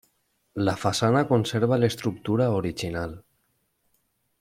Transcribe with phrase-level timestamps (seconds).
[0.69, 3.15] La façana conserva l'estructura original.